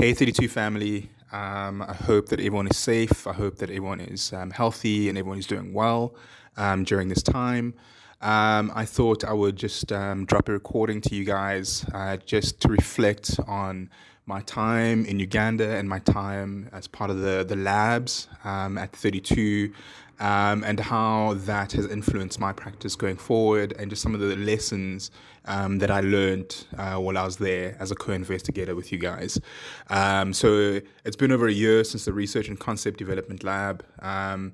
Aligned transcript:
Hey, 0.00 0.14
32 0.14 0.46
family. 0.46 1.10
Um, 1.32 1.82
I 1.82 1.92
hope 1.92 2.28
that 2.28 2.38
everyone 2.38 2.68
is 2.68 2.76
safe. 2.76 3.26
I 3.26 3.32
hope 3.32 3.56
that 3.56 3.68
everyone 3.68 3.98
is 3.98 4.32
um, 4.32 4.52
healthy 4.52 5.08
and 5.08 5.18
everyone 5.18 5.40
is 5.40 5.46
doing 5.48 5.72
well 5.72 6.14
um, 6.56 6.84
during 6.84 7.08
this 7.08 7.20
time. 7.20 7.74
Um, 8.22 8.70
I 8.76 8.84
thought 8.84 9.24
I 9.24 9.32
would 9.32 9.56
just 9.56 9.90
um, 9.90 10.24
drop 10.24 10.48
a 10.48 10.52
recording 10.52 11.00
to 11.00 11.16
you 11.16 11.24
guys 11.24 11.84
uh, 11.92 12.16
just 12.18 12.60
to 12.60 12.68
reflect 12.68 13.40
on 13.48 13.90
my 14.28 14.42
time 14.42 15.06
in 15.06 15.18
Uganda 15.18 15.76
and 15.76 15.88
my 15.88 15.98
time 16.00 16.68
as 16.72 16.86
part 16.86 17.10
of 17.10 17.20
the, 17.20 17.44
the 17.48 17.56
labs 17.56 18.28
um, 18.44 18.76
at 18.76 18.92
32 18.94 19.72
um, 20.20 20.62
and 20.64 20.78
how 20.78 21.34
that 21.34 21.72
has 21.72 21.86
influenced 21.86 22.38
my 22.38 22.52
practice 22.52 22.94
going 22.94 23.16
forward 23.16 23.72
and 23.78 23.88
just 23.88 24.02
some 24.02 24.14
of 24.14 24.20
the 24.20 24.36
lessons 24.36 25.10
um, 25.46 25.78
that 25.78 25.90
I 25.90 26.00
learned 26.00 26.66
uh, 26.76 26.96
while 26.96 27.16
I 27.16 27.24
was 27.24 27.38
there 27.38 27.74
as 27.80 27.90
a 27.90 27.94
co-investigator 27.94 28.74
with 28.74 28.92
you 28.92 28.98
guys. 28.98 29.40
Um, 29.88 30.34
so 30.34 30.80
it's 31.06 31.16
been 31.16 31.32
over 31.32 31.46
a 31.46 31.52
year 31.52 31.82
since 31.82 32.04
the 32.04 32.12
research 32.12 32.48
and 32.48 32.60
concept 32.60 32.98
development 32.98 33.44
lab. 33.44 33.82
Um, 34.00 34.52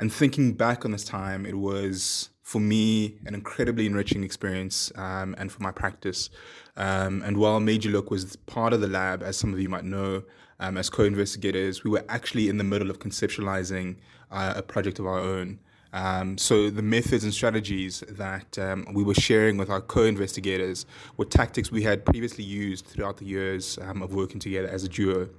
and 0.00 0.12
thinking 0.12 0.54
back 0.54 0.84
on 0.84 0.90
this 0.90 1.04
time, 1.04 1.46
it 1.46 1.58
was 1.58 2.30
for 2.52 2.60
me 2.60 3.14
an 3.24 3.34
incredibly 3.34 3.86
enriching 3.86 4.22
experience 4.22 4.92
um, 4.96 5.34
and 5.38 5.50
for 5.50 5.62
my 5.62 5.72
practice. 5.72 6.28
Um, 6.76 7.22
and 7.22 7.38
while 7.38 7.60
MADEYOULOOK 7.60 8.10
was 8.10 8.36
part 8.36 8.74
of 8.74 8.82
the 8.82 8.88
lab, 8.88 9.22
as 9.22 9.38
some 9.38 9.54
of 9.54 9.58
you 9.58 9.70
might 9.70 9.84
know, 9.84 10.22
um, 10.60 10.76
as 10.76 10.90
co-investigators, 10.90 11.82
we 11.82 11.90
were 11.90 12.04
actually 12.10 12.50
in 12.50 12.58
the 12.58 12.64
middle 12.64 12.90
of 12.90 12.98
conceptualizing 12.98 13.96
uh, 14.30 14.52
a 14.54 14.62
project 14.62 14.98
of 14.98 15.06
our 15.06 15.18
own. 15.18 15.60
Um, 15.94 16.36
so 16.36 16.68
the 16.68 16.82
methods 16.82 17.24
and 17.24 17.32
strategies 17.32 18.04
that 18.06 18.58
um, 18.58 18.86
we 18.92 19.02
were 19.02 19.14
sharing 19.14 19.56
with 19.56 19.70
our 19.70 19.80
co-investigators 19.80 20.84
were 21.16 21.24
tactics 21.24 21.70
we 21.70 21.82
had 21.82 22.04
previously 22.04 22.44
used 22.44 22.84
throughout 22.84 23.16
the 23.16 23.24
years 23.24 23.78
um, 23.80 24.02
of 24.02 24.12
working 24.14 24.40
together 24.40 24.68
as 24.68 24.84
a 24.84 24.88
duo. 24.88 25.30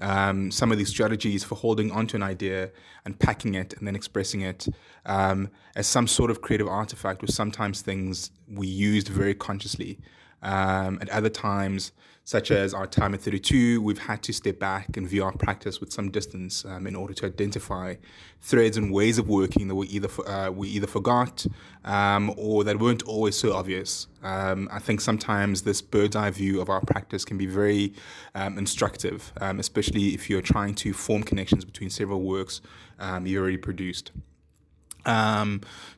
Um, 0.00 0.50
some 0.50 0.72
of 0.72 0.78
these 0.78 0.88
strategies 0.88 1.44
for 1.44 1.54
holding 1.54 1.90
onto 1.90 2.16
an 2.16 2.22
idea 2.22 2.70
and 3.04 3.18
packing 3.18 3.54
it 3.54 3.74
and 3.74 3.86
then 3.86 3.94
expressing 3.94 4.40
it 4.40 4.66
um, 5.06 5.50
as 5.76 5.86
some 5.86 6.06
sort 6.06 6.30
of 6.30 6.40
creative 6.40 6.68
artifact 6.68 7.22
were 7.22 7.28
sometimes 7.28 7.82
things 7.82 8.30
we 8.48 8.66
used 8.66 9.08
very 9.08 9.34
consciously. 9.34 9.98
Um, 10.42 10.98
at 11.00 11.08
other 11.10 11.28
times, 11.28 11.92
such 12.24 12.52
as 12.52 12.72
our 12.72 12.86
time 12.86 13.14
at 13.14 13.20
32, 13.20 13.82
we've 13.82 13.98
had 13.98 14.22
to 14.22 14.32
step 14.32 14.58
back 14.58 14.96
and 14.96 15.08
view 15.08 15.24
our 15.24 15.32
practice 15.32 15.80
with 15.80 15.92
some 15.92 16.10
distance 16.10 16.64
um, 16.64 16.86
in 16.86 16.94
order 16.94 17.12
to 17.14 17.26
identify 17.26 17.96
threads 18.40 18.76
and 18.76 18.92
ways 18.92 19.18
of 19.18 19.28
working 19.28 19.66
that 19.68 19.74
we 19.74 19.88
either 19.88 20.08
uh, 20.28 20.50
we 20.50 20.68
either 20.68 20.86
forgot 20.86 21.44
um, 21.84 22.32
or 22.36 22.62
that 22.62 22.78
weren't 22.78 23.02
always 23.04 23.36
so 23.36 23.52
obvious. 23.52 24.06
Um, 24.22 24.68
I 24.70 24.78
think 24.78 25.00
sometimes 25.00 25.62
this 25.62 25.82
bird's 25.82 26.14
eye 26.14 26.30
view 26.30 26.60
of 26.60 26.68
our 26.68 26.80
practice 26.80 27.24
can 27.24 27.38
be 27.38 27.46
very 27.46 27.92
um, 28.36 28.56
instructive, 28.56 29.32
um, 29.40 29.58
especially 29.58 30.14
if 30.14 30.30
you're 30.30 30.42
trying 30.42 30.74
to 30.76 30.92
form 30.92 31.24
connections 31.24 31.64
between 31.64 31.90
several 31.90 32.22
works 32.22 32.60
um, 33.00 33.26
you 33.26 33.40
already 33.40 33.56
produced. 33.56 34.12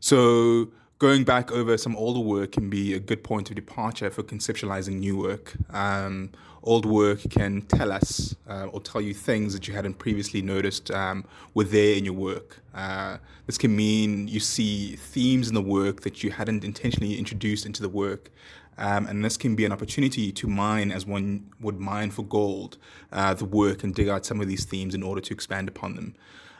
so 0.00 0.70
going 0.98 1.24
back 1.24 1.50
over 1.50 1.76
some 1.76 1.96
older 1.96 2.20
work 2.20 2.52
can 2.52 2.70
be 2.70 2.94
a 2.94 3.00
good 3.00 3.24
point 3.24 3.50
of 3.50 3.56
departure 3.56 4.10
for 4.10 4.22
conceptualizing 4.22 4.98
new 5.00 5.16
work. 5.16 5.54
Um, 5.70 6.30
old 6.62 6.86
work 6.86 7.20
can 7.30 7.62
tell 7.62 7.92
us 7.92 8.34
uh, 8.48 8.66
or 8.66 8.80
tell 8.80 9.00
you 9.00 9.12
things 9.12 9.52
that 9.52 9.68
you 9.68 9.74
hadn't 9.74 9.94
previously 9.94 10.40
noticed 10.40 10.90
um, 10.90 11.24
were 11.52 11.64
there 11.64 11.94
in 11.94 12.04
your 12.04 12.14
work. 12.14 12.60
Uh, 12.74 13.18
this 13.46 13.58
can 13.58 13.74
mean 13.76 14.28
you 14.28 14.40
see 14.40 14.96
themes 14.96 15.48
in 15.48 15.54
the 15.54 15.62
work 15.62 16.02
that 16.02 16.22
you 16.22 16.30
hadn't 16.30 16.64
intentionally 16.64 17.18
introduced 17.18 17.66
into 17.66 17.82
the 17.82 17.88
work. 17.88 18.30
Um, 18.76 19.06
and 19.06 19.24
this 19.24 19.36
can 19.36 19.54
be 19.54 19.64
an 19.64 19.72
opportunity 19.72 20.32
to 20.32 20.48
mine 20.48 20.90
as 20.90 21.06
one 21.06 21.52
would 21.60 21.78
mine 21.78 22.10
for 22.10 22.24
gold 22.24 22.76
uh, 23.12 23.34
the 23.34 23.44
work 23.44 23.84
and 23.84 23.94
dig 23.94 24.08
out 24.08 24.26
some 24.26 24.40
of 24.40 24.48
these 24.48 24.64
themes 24.64 24.94
in 24.94 25.02
order 25.02 25.20
to 25.20 25.32
expand 25.32 25.68
upon 25.68 25.94
them. 25.94 26.14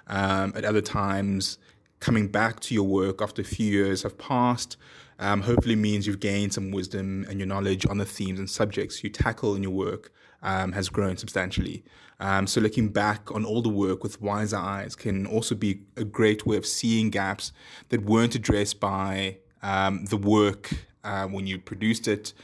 Um, 0.06 0.52
at 0.55 0.64
other 0.64 0.82
times, 0.82 1.58
coming 2.05 2.28
back 2.28 2.60
to 2.60 2.74
your 2.74 2.84
work 2.84 3.22
after 3.22 3.40
a 3.40 3.45
few 3.46 3.73
years 3.73 4.02
have 4.02 4.18
passed 4.18 4.77
um, 5.18 5.40
hopefully 5.40 5.74
means 5.74 6.06
you've 6.06 6.20
gained 6.20 6.52
some 6.52 6.70
wisdom 6.70 7.24
and 7.30 7.39
your 7.39 7.46
knowledge 7.46 7.86
on 7.86 7.96
the 7.96 8.05
themes 8.05 8.39
and 8.39 8.51
subjects 8.51 9.02
you 9.02 9.08
tackle 9.08 9.55
in 9.55 9.62
your 9.62 9.73
work 9.73 10.12
um, 10.42 10.73
has 10.73 10.90
grown 10.90 11.17
substantially. 11.17 11.83
Um, 12.20 12.46
so 12.46 12.61
looking 12.61 12.89
back 12.89 13.33
on 13.34 13.46
all 13.46 13.62
the 13.62 13.70
work 13.70 14.02
with 14.02 14.20
wiser 14.20 14.58
eyes 14.58 14.95
can 14.95 15.27
also 15.27 15.55
be 15.55 15.80
a 15.96 16.05
great 16.05 16.45
way 16.45 16.58
of 16.58 16.67
seeing 16.67 17.08
gaps 17.08 17.52
that 17.89 18.05
weren't 18.05 18.34
addressed 18.34 18.80
by 18.80 19.39
um, 19.62 20.05
the 20.05 20.18
work 20.18 20.74
uh, 21.05 21.27
when 21.27 21.46
you 21.46 21.58
produced 21.58 22.06
it 22.06 22.34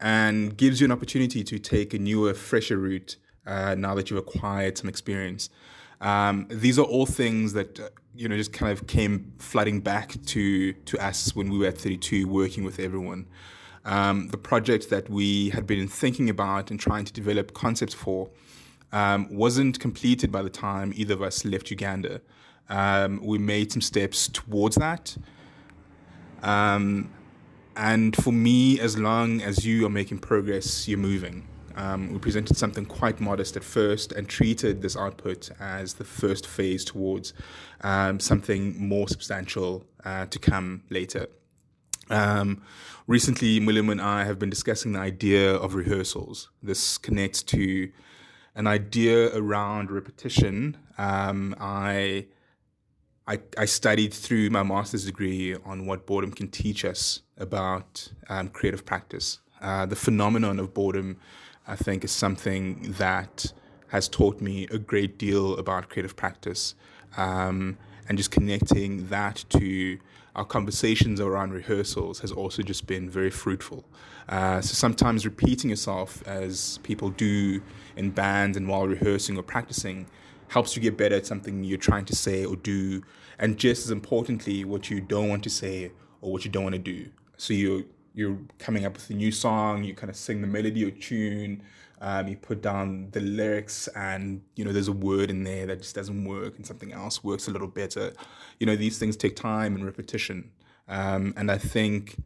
and 0.00 0.56
gives 0.56 0.80
you 0.80 0.86
an 0.86 0.92
opportunity 0.92 1.44
to 1.44 1.58
take 1.58 1.92
a 1.92 1.98
newer, 1.98 2.32
fresher 2.32 2.78
route 2.78 3.16
uh, 3.46 3.74
now 3.74 3.94
that 3.94 4.08
you've 4.08 4.18
acquired 4.18 4.78
some 4.78 4.88
experience. 4.88 5.50
Um, 6.00 6.46
these 6.50 6.78
are 6.78 6.84
all 6.84 7.06
things 7.06 7.52
that 7.52 7.78
uh, 7.78 7.88
you 8.14 8.28
know 8.28 8.36
just 8.36 8.52
kind 8.52 8.72
of 8.72 8.86
came 8.86 9.32
flooding 9.38 9.80
back 9.80 10.14
to 10.26 10.72
to 10.72 10.98
us 10.98 11.34
when 11.34 11.50
we 11.50 11.58
were 11.58 11.66
at 11.66 11.78
32, 11.78 12.26
working 12.26 12.64
with 12.64 12.78
everyone. 12.78 13.26
Um, 13.84 14.28
the 14.28 14.38
project 14.38 14.90
that 14.90 15.08
we 15.08 15.50
had 15.50 15.66
been 15.66 15.88
thinking 15.88 16.28
about 16.28 16.70
and 16.70 16.78
trying 16.78 17.04
to 17.06 17.12
develop 17.12 17.54
concepts 17.54 17.94
for 17.94 18.30
um, 18.92 19.28
wasn't 19.30 19.78
completed 19.80 20.30
by 20.30 20.42
the 20.42 20.50
time 20.50 20.92
either 20.94 21.14
of 21.14 21.22
us 21.22 21.44
left 21.44 21.70
Uganda. 21.70 22.20
Um, 22.68 23.20
we 23.24 23.38
made 23.38 23.72
some 23.72 23.80
steps 23.80 24.28
towards 24.28 24.76
that. 24.76 25.16
Um, 26.42 27.10
and 27.76 28.14
for 28.16 28.32
me, 28.32 28.78
as 28.80 28.98
long 28.98 29.40
as 29.40 29.64
you 29.64 29.86
are 29.86 29.90
making 29.90 30.18
progress, 30.18 30.86
you're 30.88 30.98
moving. 30.98 31.46
Um, 31.76 32.12
we 32.12 32.18
presented 32.18 32.56
something 32.56 32.84
quite 32.86 33.20
modest 33.20 33.56
at 33.56 33.64
first 33.64 34.12
and 34.12 34.28
treated 34.28 34.82
this 34.82 34.96
output 34.96 35.50
as 35.60 35.94
the 35.94 36.04
first 36.04 36.46
phase 36.46 36.84
towards 36.84 37.32
um, 37.82 38.20
something 38.20 38.76
more 38.78 39.08
substantial 39.08 39.84
uh, 40.04 40.26
to 40.26 40.38
come 40.38 40.82
later. 40.90 41.26
Um, 42.10 42.62
recently, 43.06 43.64
William 43.64 43.88
and 43.88 44.00
I 44.00 44.24
have 44.24 44.38
been 44.38 44.50
discussing 44.50 44.92
the 44.92 44.98
idea 44.98 45.54
of 45.54 45.74
rehearsals. 45.74 46.50
This 46.62 46.98
connects 46.98 47.42
to 47.44 47.90
an 48.54 48.66
idea 48.66 49.34
around 49.36 49.90
repetition. 49.90 50.76
Um, 50.98 51.54
I, 51.60 52.26
I, 53.26 53.38
I 53.56 53.64
studied 53.64 54.12
through 54.12 54.50
my 54.50 54.64
master's 54.64 55.04
degree 55.04 55.54
on 55.64 55.86
what 55.86 56.04
boredom 56.06 56.32
can 56.32 56.48
teach 56.48 56.84
us 56.84 57.20
about 57.38 58.12
um, 58.28 58.48
creative 58.48 58.84
practice. 58.84 59.38
Uh, 59.60 59.86
the 59.86 59.96
phenomenon 59.96 60.58
of 60.58 60.74
boredom 60.74 61.18
I 61.66 61.76
think 61.76 62.04
is 62.04 62.12
something 62.12 62.94
that 62.98 63.52
has 63.88 64.08
taught 64.08 64.40
me 64.40 64.66
a 64.70 64.78
great 64.78 65.18
deal 65.18 65.56
about 65.56 65.88
creative 65.88 66.16
practice 66.16 66.74
um, 67.16 67.76
and 68.08 68.16
just 68.16 68.30
connecting 68.30 69.08
that 69.08 69.44
to 69.50 69.98
our 70.36 70.44
conversations 70.44 71.20
around 71.20 71.52
rehearsals 71.52 72.20
has 72.20 72.30
also 72.30 72.62
just 72.62 72.86
been 72.86 73.10
very 73.10 73.30
fruitful. 73.30 73.84
Uh, 74.28 74.60
so 74.60 74.74
sometimes 74.74 75.24
repeating 75.24 75.70
yourself 75.70 76.22
as 76.26 76.78
people 76.84 77.10
do 77.10 77.60
in 77.96 78.10
bands 78.10 78.56
and 78.56 78.68
while 78.68 78.86
rehearsing 78.86 79.36
or 79.36 79.42
practicing 79.42 80.06
helps 80.48 80.76
you 80.76 80.82
get 80.82 80.96
better 80.96 81.16
at 81.16 81.26
something 81.26 81.64
you're 81.64 81.78
trying 81.78 82.04
to 82.04 82.14
say 82.14 82.44
or 82.44 82.56
do, 82.56 83.02
and 83.38 83.56
just 83.56 83.84
as 83.84 83.90
importantly, 83.90 84.64
what 84.64 84.90
you 84.90 85.00
don't 85.00 85.28
want 85.28 85.42
to 85.44 85.50
say 85.50 85.92
or 86.20 86.32
what 86.32 86.44
you 86.44 86.50
don't 86.50 86.64
want 86.64 86.74
to 86.74 86.80
do. 86.80 87.08
So 87.36 87.54
you 87.54 87.86
you're 88.14 88.38
coming 88.58 88.84
up 88.84 88.94
with 88.94 89.08
a 89.10 89.14
new 89.14 89.32
song, 89.32 89.84
you 89.84 89.94
kind 89.94 90.10
of 90.10 90.16
sing 90.16 90.40
the 90.40 90.46
melody 90.46 90.84
or 90.84 90.90
tune, 90.90 91.62
um, 92.00 92.28
you 92.28 92.36
put 92.36 92.62
down 92.62 93.08
the 93.10 93.20
lyrics, 93.20 93.88
and 93.88 94.42
you 94.56 94.64
know 94.64 94.72
there's 94.72 94.88
a 94.88 94.92
word 94.92 95.30
in 95.30 95.44
there 95.44 95.66
that 95.66 95.78
just 95.78 95.94
doesn't 95.94 96.24
work, 96.24 96.56
and 96.56 96.66
something 96.66 96.92
else 96.92 97.22
works 97.22 97.46
a 97.46 97.50
little 97.50 97.68
better. 97.68 98.12
You 98.58 98.66
know 98.66 98.76
these 98.76 98.98
things 98.98 99.16
take 99.16 99.36
time 99.36 99.74
and 99.74 99.84
repetition, 99.84 100.50
um, 100.88 101.34
and 101.36 101.50
I 101.50 101.58
think 101.58 102.16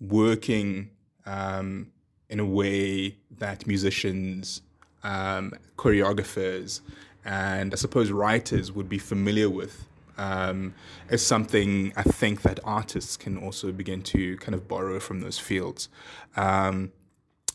working 0.00 0.90
um, 1.26 1.90
in 2.28 2.38
a 2.38 2.44
way 2.44 3.16
that 3.38 3.66
musicians, 3.66 4.62
um, 5.02 5.52
choreographers, 5.76 6.80
and 7.24 7.74
I 7.74 7.76
suppose 7.76 8.12
writers 8.12 8.70
would 8.70 8.88
be 8.88 8.98
familiar 8.98 9.50
with 9.50 9.86
um, 10.18 10.74
is 11.10 11.24
something 11.24 11.92
I 11.96 12.02
think 12.02 12.42
that 12.42 12.60
artists 12.64 13.16
can 13.16 13.36
also 13.36 13.72
begin 13.72 14.02
to 14.02 14.36
kind 14.38 14.54
of 14.54 14.68
borrow 14.68 15.00
from 15.00 15.20
those 15.20 15.38
fields. 15.38 15.88
Um, 16.36 16.92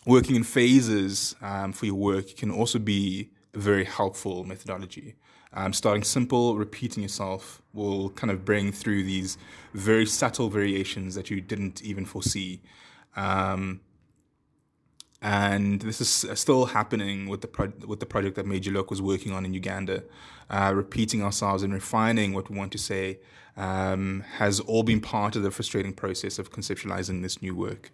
working 0.05 0.35
in 0.35 0.43
phases 0.43 1.35
um, 1.41 1.73
for 1.73 1.85
your 1.85 1.95
work 1.95 2.35
can 2.35 2.51
also 2.51 2.79
be 2.79 3.29
a 3.53 3.59
very 3.59 3.85
helpful 3.85 4.43
methodology. 4.43 5.15
Um, 5.53 5.73
starting 5.73 6.03
simple, 6.03 6.55
repeating 6.55 7.03
yourself 7.03 7.61
will 7.73 8.09
kind 8.11 8.31
of 8.31 8.45
bring 8.45 8.71
through 8.71 9.03
these 9.03 9.37
very 9.73 10.05
subtle 10.05 10.49
variations 10.49 11.15
that 11.15 11.29
you 11.29 11.41
didn't 11.41 11.81
even 11.81 12.05
foresee. 12.05 12.61
Um, 13.17 13.81
and 15.21 15.81
this 15.81 16.01
is 16.01 16.39
still 16.39 16.65
happening 16.65 17.29
with 17.29 17.41
the 17.41 17.47
pro- 17.47 17.73
with 17.85 17.99
the 17.99 18.05
project 18.05 18.35
that 18.35 18.45
MADEYOULOOK 18.45 18.89
was 18.89 19.01
working 19.01 19.31
on 19.31 19.45
in 19.45 19.53
Uganda. 19.53 20.03
Uh, 20.49 20.73
repeating 20.75 21.23
ourselves 21.23 21.63
and 21.63 21.73
refining 21.73 22.33
what 22.33 22.49
we 22.49 22.57
want 22.57 22.73
to 22.73 22.77
say 22.77 23.19
um, 23.55 24.21
has 24.37 24.59
all 24.59 24.83
been 24.83 24.99
part 24.99 25.35
of 25.37 25.43
the 25.43 25.51
frustrating 25.51 25.93
process 25.93 26.37
of 26.39 26.51
conceptualizing 26.51 27.21
this 27.21 27.41
new 27.41 27.55
work. 27.55 27.91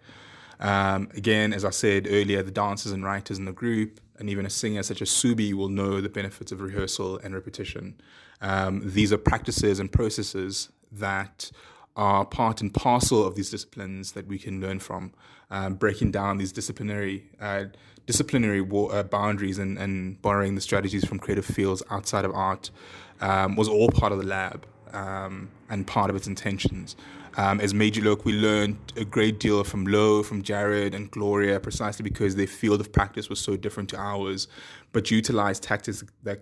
Um, 0.60 1.10
again, 1.14 1.54
as 1.54 1.64
I 1.64 1.70
said 1.70 2.08
earlier, 2.10 2.42
the 2.42 2.52
dancers 2.52 2.92
and 2.92 3.04
writers 3.04 3.38
in 3.38 3.46
the 3.46 3.52
group 3.52 4.00
and 4.18 4.30
even 4.30 4.46
a 4.46 4.50
singer 4.50 4.82
such 4.82 5.02
as 5.02 5.10
Subi 5.10 5.54
will 5.54 5.70
know 5.70 6.02
the 6.02 6.10
benefits 6.10 6.52
of 6.52 6.62
rehearsal 6.62 7.20
and 7.20 7.36
repetition. 7.36 8.02
Um, 8.42 8.82
these 8.84 9.14
are 9.14 9.18
practices 9.18 9.80
and 9.80 9.92
processes 9.92 10.70
that 10.92 11.52
are 11.98 12.24
part 12.24 12.62
and 12.62 12.74
parcel 12.74 13.26
of 13.26 13.36
these 13.36 13.50
disciplines 13.50 14.14
that 14.14 14.28
we 14.28 14.38
can 14.38 14.62
learn 14.62 14.80
from, 14.80 15.12
um, 15.50 15.74
breaking 15.74 16.12
down 16.12 16.38
these 16.38 16.52
disciplinary 16.52 17.30
uh, 17.42 17.66
disciplinary 18.06 18.66
uh, 18.92 19.04
boundaries 19.04 19.58
and, 19.58 19.78
and 19.78 20.22
borrowing 20.22 20.56
the 20.56 20.62
strategies 20.62 21.04
from 21.04 21.20
creative 21.20 21.46
fields 21.46 21.84
outside 21.90 22.24
of 22.24 22.32
art 22.34 22.72
um, 23.20 23.56
was 23.58 23.68
all 23.68 23.90
part 23.90 24.14
of 24.14 24.20
the 24.20 24.26
lab 24.26 24.66
um, 24.94 25.50
and 25.70 25.86
part 25.86 26.10
of 26.10 26.16
its 26.16 26.28
intentions. 26.28 26.96
Um, 27.36 27.60
as 27.60 27.74
MADEYOULOOK, 27.74 28.26
we 28.26 28.34
learned 28.34 28.78
a 28.96 29.06
great 29.06 29.40
deal 29.40 29.64
from 29.64 29.86
Lo, 29.86 30.24
from 30.24 30.42
Jared, 30.42 30.96
and 30.96 31.12
Gloria, 31.12 31.60
precisely 31.60 32.02
because 32.02 32.36
their 32.36 32.48
field 32.48 32.80
of 32.80 32.92
practice 32.92 33.30
was 33.30 33.40
so 33.40 33.56
different 33.56 33.90
to 33.90 33.98
ours, 33.98 34.48
but 34.92 35.12
utilized 35.12 35.62
tactics 35.62 36.04
that 36.24 36.42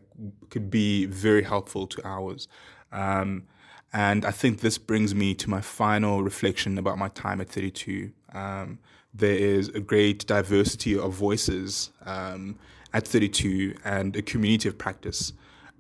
could 0.50 0.70
be 0.70 1.06
very 1.08 1.44
helpful 1.44 1.86
to 1.88 2.02
ours. 2.08 2.48
Um, 2.94 3.44
and 3.96 4.26
I 4.26 4.32
think 4.32 4.60
this 4.60 4.78
brings 4.78 5.16
me 5.16 5.34
to 5.36 5.50
my 5.50 5.62
final 5.62 6.22
reflection 6.22 6.78
about 6.78 6.98
my 6.98 7.08
time 7.08 7.40
at 7.40 7.48
32. 7.48 8.12
Um, 8.34 8.80
there 9.14 9.38
is 9.38 9.70
a 9.70 9.80
great 9.80 10.28
diversity 10.28 11.00
of 11.00 11.14
voices 11.14 11.92
um, 12.06 12.60
at 12.92 13.08
32 13.08 13.74
and 13.86 14.14
a 14.18 14.22
community 14.22 14.68
of 14.68 14.78
practice. 14.78 15.32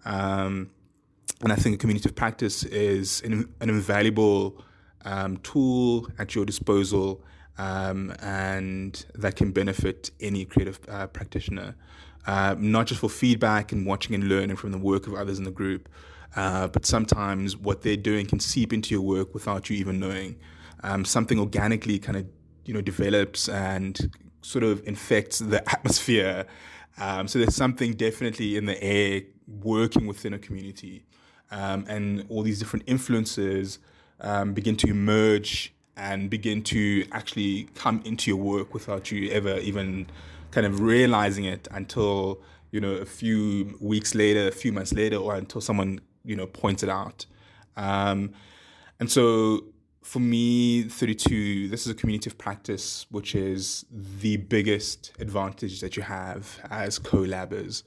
Um, 0.05 0.69
and 1.41 1.51
I 1.51 1.57
think 1.57 1.75
a 1.75 1.77
community 1.77 2.07
of 2.07 2.15
practice 2.15 2.63
is 2.63 3.21
an, 3.23 3.53
an 3.59 3.67
invaluable 3.67 4.63
um, 5.03 5.35
tool 5.39 6.07
at 6.17 6.35
your 6.35 6.45
disposal 6.45 7.21
um, 7.57 8.13
and 8.21 9.05
that 9.15 9.35
can 9.35 9.51
benefit 9.51 10.11
any 10.21 10.45
creative 10.45 10.79
uh, 10.87 11.07
practitioner, 11.07 11.75
uh, 12.27 12.55
not 12.57 12.87
just 12.87 13.01
for 13.01 13.09
feedback 13.09 13.71
and 13.71 13.85
watching 13.85 14.15
and 14.15 14.25
learning 14.25 14.55
from 14.55 14.71
the 14.71 14.77
work 14.77 15.07
of 15.07 15.13
others 15.13 15.37
in 15.37 15.43
the 15.43 15.51
group, 15.51 15.89
uh, 16.35 16.67
but 16.67 16.85
sometimes 16.85 17.55
what 17.55 17.81
they're 17.81 17.95
doing 17.95 18.25
can 18.25 18.39
seep 18.39 18.73
into 18.73 18.93
your 18.93 19.01
work 19.01 19.33
without 19.33 19.69
you 19.69 19.77
even 19.77 19.99
knowing. 19.99 20.35
Um, 20.83 21.05
something 21.05 21.39
organically 21.39 21.97
kind 21.99 22.17
of 22.17 22.25
you 22.65 22.73
know 22.73 22.81
develops 22.81 23.47
and 23.47 24.11
sort 24.41 24.63
of 24.63 24.85
infects 24.87 25.39
the 25.39 25.67
atmosphere. 25.69 26.45
Um, 26.97 27.27
so 27.27 27.39
there's 27.39 27.55
something 27.55 27.93
definitely 27.93 28.57
in 28.57 28.65
the 28.65 28.81
air 28.83 29.21
working 29.47 30.07
within 30.07 30.33
a 30.33 30.39
community, 30.39 31.05
um, 31.51 31.85
and 31.87 32.25
all 32.29 32.41
these 32.41 32.59
different 32.59 32.85
influences 32.87 33.79
um, 34.21 34.53
begin 34.53 34.75
to 34.77 34.87
emerge 34.87 35.73
and 35.97 36.29
begin 36.29 36.61
to 36.61 37.05
actually 37.11 37.69
come 37.75 38.01
into 38.05 38.29
your 38.29 38.39
work 38.39 38.73
without 38.73 39.11
you 39.11 39.31
ever 39.31 39.57
even 39.59 40.07
kind 40.55 40.65
of 40.65 40.79
realizing 40.79 41.43
it 41.43 41.67
until 41.71 42.41
you 42.71 42.79
know 42.79 42.93
a 42.93 43.05
few 43.05 43.77
weeks 43.81 44.15
later, 44.15 44.47
a 44.47 44.51
few 44.51 44.71
months 44.71 44.93
later, 44.93 45.17
or 45.17 45.35
until 45.35 45.59
someone 45.59 45.99
you 46.23 46.35
know 46.35 46.47
points 46.47 46.81
it 46.81 46.87
out. 46.89 47.25
Um, 47.75 48.31
and 48.97 49.11
so 49.11 49.65
for 50.01 50.19
me, 50.19 50.83
32, 50.83 51.67
this 51.67 51.85
is 51.85 51.91
a 51.91 51.93
community 51.93 52.29
of 52.29 52.37
practice, 52.37 53.05
which 53.09 53.35
is 53.35 53.85
the 53.91 54.37
biggest 54.37 55.11
advantage 55.19 55.81
that 55.81 55.97
you 55.97 56.03
have 56.03 56.59
as 56.69 56.99
co-labbers 56.99 57.83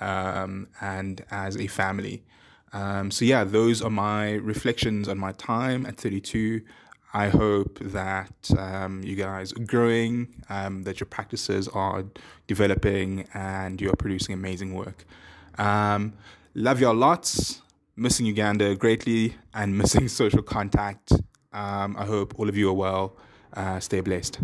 um, 0.00 0.66
and 0.80 1.24
as 1.30 1.56
a 1.56 1.68
family. 1.68 2.24
Um, 2.72 3.12
so 3.12 3.24
yeah, 3.24 3.44
those 3.44 3.80
are 3.80 3.90
my 3.90 4.32
reflections 4.32 5.08
on 5.08 5.18
my 5.18 5.32
time 5.32 5.86
at 5.86 5.98
32. 5.98 6.62
I 7.14 7.28
hope 7.28 7.78
that 7.80 8.50
um, 8.58 9.02
you 9.02 9.16
guys 9.16 9.52
are 9.52 9.64
growing, 9.64 10.28
um, 10.50 10.84
that 10.84 11.00
your 11.00 11.06
practices 11.06 11.66
are 11.68 12.04
developing, 12.46 13.26
and 13.32 13.80
you 13.80 13.90
are 13.90 13.96
producing 13.96 14.34
amazing 14.34 14.74
work. 14.74 15.06
Um, 15.56 16.12
love 16.54 16.80
y'all 16.80 16.94
lots. 16.94 17.62
Missing 17.96 18.26
Uganda 18.26 18.74
greatly 18.76 19.36
and 19.54 19.76
missing 19.82 20.08
social 20.08 20.42
contact. 20.42 21.12
Um, 21.52 21.96
I 21.98 22.04
hope 22.04 22.34
all 22.38 22.48
of 22.48 22.56
you 22.56 22.68
are 22.68 22.74
well. 22.74 23.16
Uh, 23.54 23.80
stay 23.80 24.00
blessed. 24.00 24.36